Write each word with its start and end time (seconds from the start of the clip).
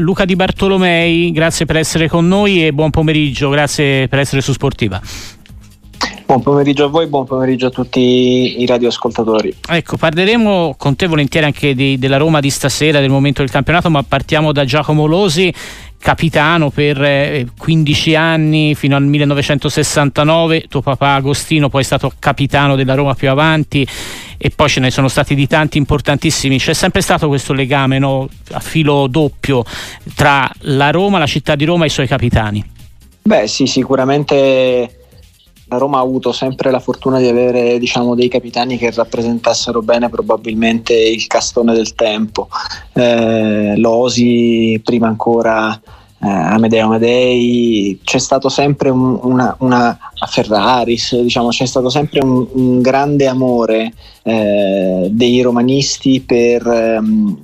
Luca 0.00 0.24
Di 0.24 0.34
Bartolomei, 0.34 1.30
grazie 1.30 1.66
per 1.66 1.76
essere 1.76 2.08
con 2.08 2.26
noi 2.26 2.66
e 2.66 2.72
buon 2.72 2.90
pomeriggio, 2.90 3.48
grazie 3.48 4.08
per 4.08 4.18
essere 4.18 4.40
su 4.40 4.52
Sportiva. 4.52 5.00
Buon 6.26 6.42
pomeriggio 6.42 6.86
a 6.86 6.88
voi, 6.88 7.06
buon 7.06 7.24
pomeriggio 7.24 7.68
a 7.68 7.70
tutti 7.70 8.60
i 8.60 8.66
radioascoltatori. 8.66 9.54
Ecco, 9.68 9.96
parleremo 9.96 10.74
con 10.76 10.96
te 10.96 11.06
volentieri 11.06 11.46
anche 11.46 11.76
di, 11.76 11.96
della 11.96 12.16
Roma 12.16 12.40
di 12.40 12.50
stasera, 12.50 12.98
del 12.98 13.08
momento 13.08 13.42
del 13.42 13.52
campionato, 13.52 13.88
ma 13.88 14.02
partiamo 14.02 14.50
da 14.50 14.64
Giacomo 14.64 15.06
Losi, 15.06 15.54
capitano 15.96 16.70
per 16.70 17.46
15 17.56 18.10
eh, 18.10 18.16
anni 18.16 18.74
fino 18.74 18.96
al 18.96 19.04
1969, 19.04 20.64
tuo 20.68 20.82
papà 20.82 21.14
Agostino 21.14 21.68
poi 21.68 21.82
è 21.82 21.84
stato 21.84 22.12
capitano 22.18 22.74
della 22.74 22.94
Roma 22.94 23.14
più 23.14 23.30
avanti 23.30 23.86
e 24.36 24.50
poi 24.50 24.68
ce 24.68 24.80
ne 24.80 24.90
sono 24.90 25.08
stati 25.08 25.34
di 25.34 25.46
tanti 25.46 25.78
importantissimi. 25.78 26.58
C'è 26.58 26.74
sempre 26.74 27.00
stato 27.00 27.28
questo 27.28 27.52
legame 27.52 27.98
no, 27.98 28.28
a 28.52 28.60
filo 28.60 29.06
doppio 29.06 29.64
tra 30.14 30.50
la 30.60 30.90
Roma, 30.90 31.18
la 31.18 31.26
città 31.26 31.54
di 31.54 31.64
Roma 31.64 31.84
e 31.84 31.86
i 31.86 31.90
suoi 31.90 32.06
capitani. 32.06 32.72
Beh 33.22 33.46
sì, 33.46 33.66
sicuramente 33.66 34.98
la 35.68 35.78
Roma 35.78 35.98
ha 35.98 36.02
avuto 36.02 36.30
sempre 36.32 36.70
la 36.70 36.78
fortuna 36.78 37.18
di 37.18 37.26
avere 37.26 37.78
diciamo, 37.78 38.14
dei 38.14 38.28
capitani 38.28 38.76
che 38.76 38.90
rappresentassero 38.90 39.80
bene 39.82 40.08
probabilmente 40.08 40.94
il 40.94 41.26
castone 41.26 41.72
del 41.72 41.94
tempo. 41.94 42.48
Eh, 42.92 43.74
Losi, 43.76 44.80
prima 44.84 45.08
ancora 45.08 45.80
eh, 46.24 46.28
Amedeo 46.28 46.86
Amedei, 46.86 48.00
c'è 48.02 48.18
stato 48.18 48.48
sempre 48.48 48.88
un, 48.88 49.18
una, 49.22 49.54
una, 49.58 49.98
a 50.16 50.26
Ferraris, 50.26 51.20
diciamo, 51.20 51.48
c'è 51.48 51.66
stato 51.66 51.90
sempre 51.90 52.24
un, 52.24 52.46
un 52.52 52.80
grande 52.80 53.26
amore 53.26 53.92
eh, 54.22 55.08
dei 55.10 55.42
romanisti 55.42 56.20
per 56.20 56.66
ehm, 56.66 57.38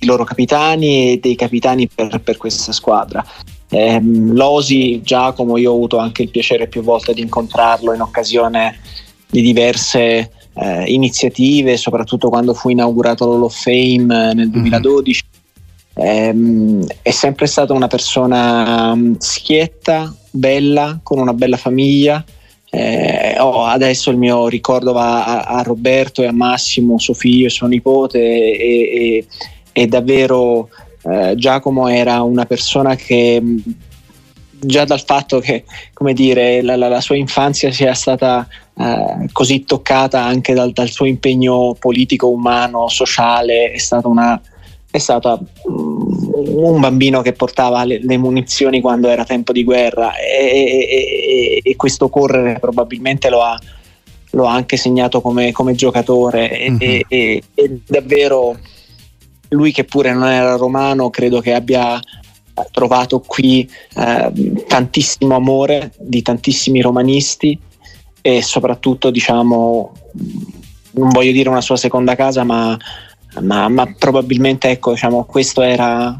i 0.00 0.06
loro 0.06 0.24
capitani 0.24 1.12
e 1.12 1.20
dei 1.20 1.36
capitani 1.36 1.86
per, 1.86 2.20
per 2.20 2.36
questa 2.36 2.72
squadra. 2.72 3.24
Eh, 3.70 4.00
Losi, 4.02 5.00
Giacomo, 5.02 5.56
io 5.56 5.70
ho 5.70 5.74
avuto 5.74 5.98
anche 5.98 6.22
il 6.22 6.30
piacere 6.30 6.66
più 6.66 6.82
volte 6.82 7.14
di 7.14 7.20
incontrarlo 7.20 7.94
in 7.94 8.00
occasione 8.00 8.80
di 9.30 9.42
diverse 9.42 10.30
eh, 10.54 10.84
iniziative, 10.86 11.76
soprattutto 11.76 12.30
quando 12.30 12.52
fu 12.52 12.70
inaugurato 12.70 13.26
l'Hall 13.26 13.42
of 13.44 13.62
Fame 13.62 14.34
nel 14.34 14.50
2012. 14.50 15.22
Mm-hmm. 15.22 15.37
Eh, 16.00 16.86
è 17.02 17.10
sempre 17.10 17.46
stata 17.46 17.72
una 17.72 17.88
persona 17.88 18.94
mm, 18.94 19.14
schietta, 19.18 20.14
bella, 20.30 21.00
con 21.02 21.18
una 21.18 21.34
bella 21.34 21.56
famiglia. 21.56 22.24
Eh, 22.70 23.36
oh, 23.40 23.64
adesso 23.64 24.10
il 24.10 24.16
mio 24.16 24.46
ricordo 24.46 24.92
va 24.92 25.24
a, 25.24 25.56
a, 25.58 25.62
Roberto 25.62 26.22
e 26.22 26.26
a 26.26 26.32
Massimo, 26.32 26.98
suo 26.98 27.14
figlio 27.14 27.46
e 27.46 27.50
suo 27.50 27.66
nipote, 27.66 28.18
e, 28.20 28.56
e, 28.60 29.26
e 29.72 29.86
davvero 29.88 30.68
eh, 31.02 31.34
Giacomo 31.36 31.88
era 31.88 32.22
una 32.22 32.46
persona 32.46 32.94
che 32.94 33.42
già 34.60 34.84
dal 34.84 35.02
fatto 35.02 35.40
che 35.40 35.64
dire, 36.12 36.62
la, 36.62 36.76
la, 36.76 36.88
la 36.88 37.00
sua 37.00 37.16
infanzia 37.16 37.72
sia 37.72 37.94
stata 37.94 38.46
eh, 38.76 39.28
così 39.32 39.64
toccata 39.64 40.22
anche 40.22 40.54
dal, 40.54 40.72
dal, 40.72 40.90
suo 40.90 41.06
impegno 41.06 41.74
politico, 41.78 42.28
umano, 42.28 42.88
sociale, 42.88 43.72
è 43.72 43.78
stata 43.78 44.06
una, 44.08 44.40
è 44.90 44.98
stata 44.98 45.38
un 45.64 46.80
bambino 46.80 47.20
che 47.20 47.32
portava 47.34 47.84
le, 47.84 48.00
le, 48.02 48.16
munizioni 48.16 48.80
quando 48.80 49.08
era 49.08 49.24
tempo 49.24 49.52
di 49.52 49.62
guerra 49.62 50.16
e, 50.16 50.88
e, 50.88 51.60
e 51.62 51.76
questo 51.76 52.08
correre 52.08 52.58
probabilmente 52.58 53.28
lo 53.28 53.42
ha, 53.42 53.58
lo 54.30 54.46
ha 54.46 54.52
anche 54.54 54.78
segnato 54.78 55.20
come, 55.20 55.52
come 55.52 55.74
giocatore 55.74 56.68
mm-hmm. 56.70 57.00
e, 57.06 57.42
e, 57.54 57.80
davvero 57.86 58.56
lui 59.50 59.72
che 59.72 59.84
pure 59.84 60.12
non 60.12 60.28
era 60.28 60.56
romano 60.56 61.10
credo 61.10 61.40
che 61.40 61.52
abbia 61.52 62.00
trovato 62.70 63.20
qui 63.20 63.68
eh, 63.94 64.64
tantissimo 64.66 65.34
amore 65.34 65.92
di 65.98 66.22
tantissimi 66.22 66.80
romanisti 66.80 67.58
e 68.22 68.42
soprattutto 68.42 69.10
diciamo 69.10 69.92
non 70.92 71.08
voglio 71.10 71.30
dire 71.30 71.50
una 71.50 71.60
sua 71.60 71.76
seconda 71.76 72.16
casa 72.16 72.42
ma, 72.42 72.76
ma, 73.40 73.68
ma 73.68 73.92
probabilmente 73.98 74.70
ecco 74.70 74.92
diciamo 74.92 75.24
questo 75.24 75.62
era 75.62 76.18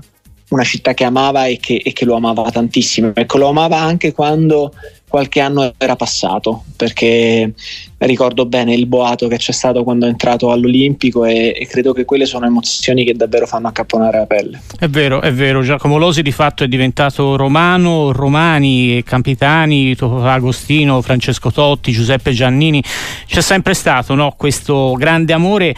una 0.50 0.64
città 0.64 0.94
che 0.94 1.04
amava 1.04 1.46
e 1.46 1.58
che, 1.58 1.80
e 1.84 1.92
che 1.92 2.04
lo 2.04 2.14
amava 2.14 2.50
tantissimo. 2.50 3.12
Ecco 3.14 3.38
lo 3.38 3.48
amava 3.48 3.78
anche 3.78 4.12
quando 4.12 4.72
qualche 5.08 5.40
anno 5.40 5.72
era 5.78 5.96
passato 5.96 6.64
perché 6.76 7.54
ricordo 7.96 8.44
bene 8.44 8.74
il 8.74 8.86
boato 8.86 9.26
che 9.26 9.38
c'è 9.38 9.52
stato 9.52 9.82
quando 9.82 10.04
è 10.04 10.10
entrato 10.10 10.50
all'Olimpico 10.50 11.24
e, 11.24 11.54
e, 11.58 11.66
credo 11.66 11.94
che 11.94 12.04
quelle 12.04 12.26
sono 12.26 12.44
emozioni 12.44 13.04
che 13.04 13.14
davvero 13.14 13.46
fanno 13.46 13.68
accapponare 13.68 14.18
la 14.18 14.26
pelle. 14.26 14.62
È 14.78 14.88
vero, 14.88 15.20
è 15.20 15.32
vero, 15.32 15.62
Giacomo 15.62 15.96
Losi 15.96 16.22
di 16.22 16.32
fatto 16.32 16.64
è 16.64 16.68
diventato 16.68 17.36
romano, 17.36 18.12
romani, 18.12 19.02
capitani, 19.02 19.96
Agostino, 19.98 21.00
Francesco 21.00 21.50
Totti, 21.50 21.92
Giuseppe 21.92 22.32
Giannini, 22.32 22.82
c'è 23.26 23.40
sempre 23.40 23.74
stato 23.74 24.14
no, 24.14 24.34
questo 24.36 24.92
grande 24.92 25.32
amore 25.32 25.74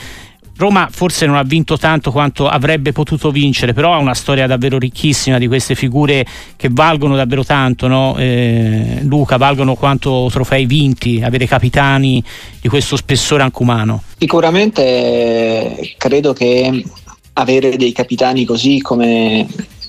Roma 0.60 0.88
forse 0.90 1.24
non 1.24 1.36
ha 1.36 1.42
vinto 1.42 1.78
tanto 1.78 2.12
quanto 2.12 2.46
avrebbe 2.46 2.92
potuto 2.92 3.30
vincere, 3.30 3.72
però 3.72 3.94
ha 3.94 3.96
una 3.96 4.14
storia 4.14 4.46
davvero 4.46 4.78
ricchissima 4.78 5.38
di 5.38 5.48
queste 5.48 5.74
figure 5.74 6.24
che 6.54 6.68
valgono 6.70 7.16
davvero 7.16 7.44
tanto, 7.44 7.86
no? 7.86 8.14
eh, 8.18 9.00
Luca, 9.02 9.38
valgono 9.38 9.74
quanto 9.74 10.28
trofei 10.30 10.66
vinti, 10.66 11.22
avere 11.24 11.46
capitani 11.46 12.22
di 12.60 12.68
questo 12.68 12.96
spessore 12.96 13.42
anche 13.42 13.62
umano. 13.62 14.02
Sicuramente 14.18 15.94
credo 15.96 16.34
che 16.34 16.84
avere 17.32 17.76
dei 17.76 17.92
capitani 17.92 18.44
così 18.44 18.82
come, 18.82 19.46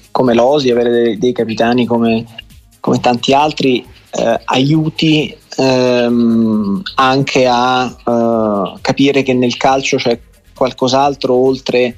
come 0.10 0.34
Losi, 0.34 0.70
avere 0.70 0.90
dei, 0.90 1.18
dei 1.18 1.34
capitani 1.34 1.86
come, 1.86 2.24
come, 2.80 3.00
tanti 3.02 3.34
altri 3.34 3.86
eh, 4.12 4.40
aiuti 4.46 5.36
ehm, 5.58 6.82
anche 6.96 7.46
a 7.46 7.86
uh, 7.86 8.78
capire 8.80 9.22
che 9.22 9.34
nel 9.34 9.58
calcio 9.58 9.98
c'è 9.98 10.18
qualcos'altro 10.62 11.34
oltre 11.34 11.96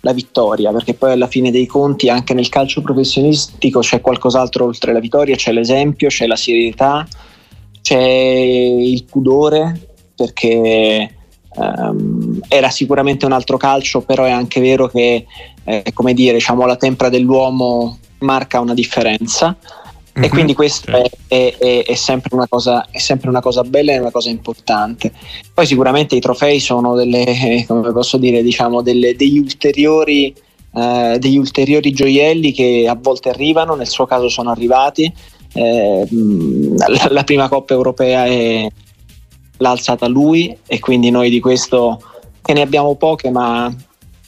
la 0.00 0.14
vittoria, 0.14 0.72
perché 0.72 0.94
poi 0.94 1.12
alla 1.12 1.26
fine 1.26 1.50
dei 1.50 1.66
conti 1.66 2.08
anche 2.08 2.32
nel 2.32 2.48
calcio 2.48 2.80
professionistico 2.80 3.80
c'è 3.80 4.00
qualcos'altro 4.00 4.64
oltre 4.64 4.94
la 4.94 5.00
vittoria, 5.00 5.36
c'è 5.36 5.52
l'esempio, 5.52 6.08
c'è 6.08 6.26
la 6.26 6.36
serietà, 6.36 7.06
c'è 7.82 8.00
il 8.00 9.04
pudore, 9.04 9.88
perché 10.14 11.14
um, 11.56 12.40
era 12.48 12.70
sicuramente 12.70 13.26
un 13.26 13.32
altro 13.32 13.58
calcio, 13.58 14.00
però 14.00 14.24
è 14.24 14.30
anche 14.30 14.60
vero 14.60 14.88
che 14.88 15.26
eh, 15.64 15.92
come 15.92 16.14
dire, 16.14 16.34
diciamo, 16.34 16.64
la 16.64 16.76
tempra 16.76 17.10
dell'uomo 17.10 17.98
marca 18.20 18.60
una 18.60 18.72
differenza 18.72 19.54
Mm-hmm. 20.16 20.24
E 20.24 20.28
quindi 20.30 20.54
questo 20.54 20.90
è, 20.92 21.10
è, 21.28 21.56
è, 21.58 21.84
è, 21.84 21.94
sempre 21.94 22.30
cosa, 22.48 22.86
è, 22.90 22.96
sempre 22.96 23.28
una 23.28 23.42
cosa, 23.42 23.62
bella 23.62 23.92
e 23.92 23.98
una 23.98 24.10
cosa 24.10 24.30
importante. 24.30 25.12
Poi 25.52 25.66
sicuramente 25.66 26.16
i 26.16 26.20
trofei 26.20 26.58
sono 26.58 26.94
delle, 26.94 27.64
come 27.68 27.92
posso 27.92 28.16
dire, 28.16 28.42
diciamo, 28.42 28.80
delle, 28.80 29.14
degli, 29.14 29.36
ulteriori, 29.38 30.34
eh, 30.74 31.16
degli 31.18 31.36
ulteriori 31.36 31.92
gioielli 31.92 32.52
che 32.52 32.86
a 32.88 32.96
volte 32.98 33.28
arrivano, 33.28 33.74
nel 33.74 33.88
suo 33.88 34.06
caso 34.06 34.30
sono 34.30 34.50
arrivati. 34.50 35.12
Eh, 35.52 36.06
la, 36.08 37.08
la, 37.10 37.24
prima 37.24 37.48
Coppa 37.48 37.74
Europea 37.74 38.24
l'ha 39.58 39.70
alzata 39.70 40.06
lui 40.06 40.56
e 40.66 40.78
quindi 40.80 41.10
noi 41.10 41.28
di 41.28 41.40
questo, 41.40 42.00
che 42.40 42.54
ne 42.54 42.62
abbiamo 42.62 42.94
poche 42.94 43.30
ma, 43.30 43.74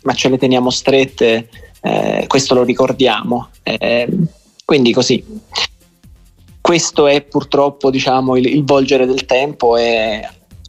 ma 0.02 0.12
ce 0.12 0.28
le 0.28 0.36
teniamo 0.36 0.68
strette, 0.68 1.48
eh, 1.80 2.24
questo 2.26 2.54
lo 2.54 2.62
ricordiamo. 2.62 3.48
Eh, 3.62 4.06
quindi 4.66 4.92
così 4.92 5.24
questo 6.68 7.06
è 7.06 7.22
purtroppo 7.22 7.90
diciamo, 7.90 8.36
il, 8.36 8.44
il 8.44 8.62
volgere 8.62 9.06
del 9.06 9.24
tempo, 9.24 9.78
è 9.78 10.20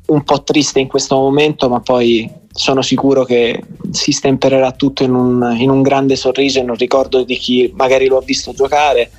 un 0.06 0.24
po' 0.24 0.44
triste 0.44 0.80
in 0.80 0.88
questo 0.88 1.18
momento, 1.18 1.68
ma 1.68 1.82
poi 1.82 2.32
sono 2.54 2.82
sicuro 2.82 3.26
che 3.26 3.62
si 3.92 4.14
stempererà 4.14 4.72
tutto 4.72 5.04
in 5.04 5.14
un, 5.14 5.58
in 5.60 5.70
un 5.70 5.82
grande 5.82 6.16
sorriso, 6.16 6.60
in 6.60 6.70
un 6.70 6.78
ricordo 6.78 7.24
di 7.24 7.36
chi 7.36 7.74
magari 7.76 8.08
lo 8.08 8.16
ha 8.16 8.22
visto 8.22 8.54
giocare 8.54 9.12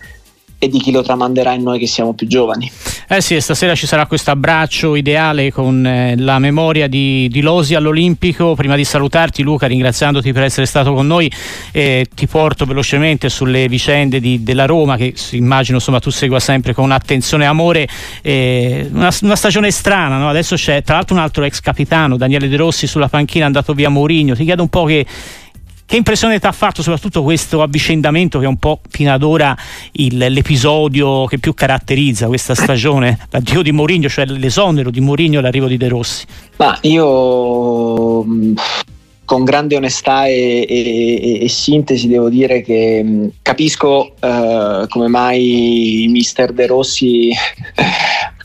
e 0.58 0.68
di 0.68 0.78
chi 0.78 0.90
lo 0.90 1.02
tramanderà 1.02 1.52
in 1.52 1.64
noi 1.64 1.78
che 1.78 1.86
siamo 1.86 2.14
più 2.14 2.26
giovani. 2.26 2.72
Eh 3.12 3.20
sì, 3.20 3.40
stasera 3.40 3.74
ci 3.74 3.88
sarà 3.88 4.06
questo 4.06 4.30
abbraccio 4.30 4.94
ideale 4.94 5.50
con 5.50 5.84
eh, 5.84 6.14
la 6.16 6.38
memoria 6.38 6.86
di, 6.86 7.26
di, 7.28 7.40
Losi 7.40 7.74
all'Olimpico. 7.74 8.54
Prima 8.54 8.76
di 8.76 8.84
salutarti 8.84 9.42
Luca, 9.42 9.66
ringraziandoti 9.66 10.32
per 10.32 10.44
essere 10.44 10.64
stato 10.64 10.94
con 10.94 11.08
noi, 11.08 11.28
eh, 11.72 12.06
ti 12.14 12.28
porto 12.28 12.66
velocemente 12.66 13.28
sulle 13.28 13.66
vicende 13.66 14.20
di, 14.20 14.44
della 14.44 14.64
Roma 14.64 14.96
che 14.96 15.12
immagino 15.32 15.78
insomma, 15.78 15.98
tu 15.98 16.10
segua 16.10 16.38
sempre 16.38 16.72
con 16.72 16.92
attenzione 16.92 17.42
e 17.42 17.46
amore. 17.48 17.88
Eh, 18.22 18.88
una, 18.92 19.12
una, 19.22 19.34
stagione 19.34 19.72
strana, 19.72 20.16
no? 20.16 20.28
adesso 20.28 20.54
c'è 20.54 20.80
tra 20.84 20.94
l'altro 20.94 21.16
un 21.16 21.20
altro 21.22 21.42
ex 21.42 21.58
capitano, 21.58 22.16
Daniele 22.16 22.46
De 22.46 22.56
Rossi 22.56 22.86
sulla 22.86 23.08
panchina, 23.08 23.42
è 23.42 23.46
andato 23.46 23.74
via 23.74 23.88
Mourinho. 23.88 24.36
Ti 24.36 24.44
chiedo 24.44 24.62
un 24.62 24.68
po' 24.68 24.84
che 24.84 25.04
che 25.90 25.96
impressione 25.96 26.38
ti 26.38 26.46
ha 26.46 26.52
fatto 26.52 26.82
soprattutto 26.82 27.24
questo 27.24 27.62
avvicendamento 27.62 28.38
che 28.38 28.44
è 28.44 28.48
un 28.48 28.58
po' 28.58 28.78
fino 28.88 29.12
ad 29.12 29.24
ora 29.24 29.56
il, 29.94 30.18
l'episodio 30.18 31.24
che 31.24 31.40
più 31.40 31.52
caratterizza 31.52 32.28
questa 32.28 32.54
stagione, 32.54 33.18
l'addio 33.30 33.60
di 33.60 33.72
Mourinho, 33.72 34.08
cioè 34.08 34.24
l'esonero 34.26 34.90
di 34.90 35.00
Mourinho 35.00 35.40
e 35.40 35.42
l'arrivo 35.42 35.66
di 35.66 35.76
De 35.76 35.88
Rossi? 35.88 36.24
Ma 36.58 36.78
io 36.82 38.24
con 39.24 39.42
grande 39.42 39.74
onestà 39.74 40.26
e, 40.26 40.64
e, 40.68 41.38
e, 41.42 41.48
sintesi 41.48 42.06
devo 42.06 42.28
dire 42.28 42.62
che 42.62 43.02
mh, 43.02 43.30
capisco 43.42 44.14
uh, 44.20 44.86
come 44.86 45.08
mai 45.08 46.06
mister 46.08 46.52
De 46.52 46.66
Rossi 46.68 47.32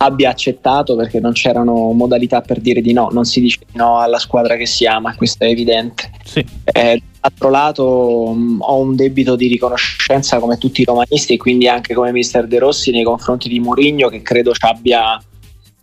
abbia 0.06 0.30
accettato 0.30 0.96
perché 0.96 1.20
non 1.20 1.34
c'erano 1.34 1.92
modalità 1.92 2.42
per 2.42 2.60
dire 2.60 2.82
di 2.82 2.94
no, 2.94 3.10
non 3.12 3.26
si 3.26 3.42
dice 3.42 3.60
di 3.70 3.78
no 3.78 4.00
alla 4.00 4.20
squadra 4.20 4.56
che 4.56 4.66
si 4.66 4.86
ama, 4.86 5.16
questo 5.16 5.44
è 5.44 5.48
evidente. 5.48 6.12
Sì. 6.24 6.46
Eh, 6.64 7.02
dall'altro 7.20 7.50
lato 7.50 8.34
mh, 8.34 8.58
ho 8.62 8.80
un 8.80 8.96
debito 8.96 9.36
di 9.36 9.48
riconoscenza 9.48 10.40
come 10.40 10.58
tutti 10.58 10.82
i 10.82 10.86
romanisti 10.86 11.34
e 11.34 11.38
quindi 11.38 11.68
anche 11.68 11.94
come 11.94 12.12
mister 12.12 12.48
De 12.48 12.60
Rossi 12.60 12.92
nei 12.92 13.04
confronti 13.04 13.50
di 13.50 13.60
Mourinho 13.60 14.10
che 14.10 14.22
credo 14.22 14.54
ci 14.54 14.66
abbia 14.66 15.22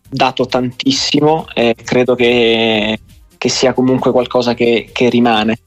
dato 0.09 0.47
tantissimo 0.47 1.47
e 1.55 1.75
credo 1.75 2.15
che 2.15 2.99
che 3.43 3.49
sia 3.49 3.73
comunque 3.73 4.13
qualcosa 4.13 4.55
che, 4.55 4.91
che 4.93 5.09
rimane. 5.09 5.59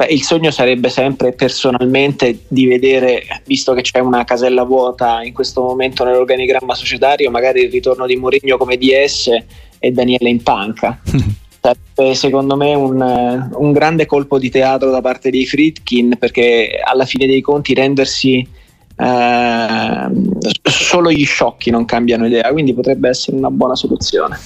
Beh, 0.00 0.06
il 0.06 0.22
sogno 0.22 0.50
sarebbe 0.50 0.88
sempre 0.88 1.32
personalmente 1.32 2.44
di 2.48 2.64
vedere, 2.64 3.22
visto 3.44 3.74
che 3.74 3.82
c'è 3.82 3.98
una 3.98 4.24
casella 4.24 4.62
vuota 4.62 5.22
in 5.22 5.34
questo 5.34 5.60
momento 5.60 6.04
nell'organigramma 6.04 6.74
societario, 6.74 7.30
magari 7.30 7.64
il 7.64 7.70
ritorno 7.70 8.06
di 8.06 8.16
Mourinho 8.16 8.56
come 8.56 8.78
DS 8.78 9.28
e 9.78 9.90
Daniele 9.90 10.30
in 10.30 10.42
panca. 10.42 10.98
Sarebbe 11.60 12.14
secondo 12.14 12.56
me 12.56 12.72
un, 12.72 13.50
un, 13.52 13.72
grande 13.72 14.06
colpo 14.06 14.38
di 14.38 14.48
teatro 14.48 14.90
da 14.90 15.02
parte 15.02 15.28
dei 15.28 15.44
Fritkin 15.44 16.16
perché 16.18 16.80
alla 16.82 17.04
fine 17.04 17.26
dei 17.26 17.42
conti 17.42 17.74
rendersi 17.74 18.48
eh, 18.96 20.10
solo 20.62 21.12
gli 21.12 21.26
sciocchi 21.26 21.68
non 21.68 21.84
cambiano 21.84 22.26
idea, 22.26 22.50
quindi 22.52 22.72
potrebbe 22.72 23.10
essere 23.10 23.36
una 23.36 23.50
buona 23.50 23.76
soluzione. 23.76 24.38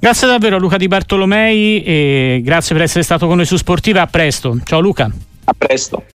Grazie 0.00 0.28
davvero 0.28 0.58
Luca 0.58 0.76
Di 0.76 0.86
Bartolomei 0.86 1.82
e 1.82 2.40
grazie 2.44 2.74
per 2.74 2.84
essere 2.84 3.02
stato 3.02 3.26
con 3.26 3.36
noi 3.36 3.46
su 3.46 3.56
Sportiva. 3.56 4.02
A 4.02 4.06
presto. 4.06 4.56
Ciao 4.64 4.80
Luca. 4.80 5.10
A 5.44 5.54
presto. 5.56 6.04